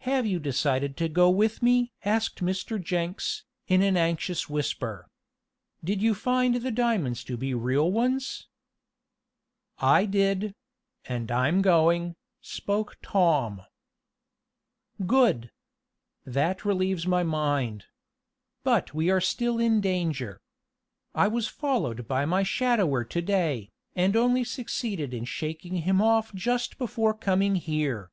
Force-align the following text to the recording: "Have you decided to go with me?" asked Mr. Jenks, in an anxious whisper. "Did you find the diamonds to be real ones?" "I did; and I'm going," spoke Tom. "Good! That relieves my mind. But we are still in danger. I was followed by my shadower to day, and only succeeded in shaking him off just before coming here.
"Have 0.00 0.26
you 0.26 0.40
decided 0.40 0.96
to 0.96 1.08
go 1.08 1.30
with 1.30 1.62
me?" 1.62 1.92
asked 2.04 2.42
Mr. 2.42 2.82
Jenks, 2.82 3.44
in 3.68 3.82
an 3.82 3.96
anxious 3.96 4.48
whisper. 4.48 5.06
"Did 5.84 6.02
you 6.02 6.12
find 6.12 6.56
the 6.56 6.72
diamonds 6.72 7.22
to 7.22 7.36
be 7.36 7.54
real 7.54 7.92
ones?" 7.92 8.48
"I 9.78 10.06
did; 10.06 10.56
and 11.04 11.30
I'm 11.30 11.62
going," 11.62 12.16
spoke 12.40 12.96
Tom. 13.00 13.62
"Good! 15.06 15.52
That 16.26 16.64
relieves 16.64 17.06
my 17.06 17.22
mind. 17.22 17.84
But 18.64 18.92
we 18.92 19.08
are 19.08 19.20
still 19.20 19.60
in 19.60 19.80
danger. 19.80 20.40
I 21.14 21.28
was 21.28 21.46
followed 21.46 22.08
by 22.08 22.24
my 22.24 22.42
shadower 22.42 23.04
to 23.04 23.22
day, 23.22 23.70
and 23.94 24.16
only 24.16 24.42
succeeded 24.42 25.14
in 25.14 25.26
shaking 25.26 25.76
him 25.76 26.02
off 26.02 26.34
just 26.34 26.76
before 26.76 27.14
coming 27.14 27.54
here. 27.54 28.10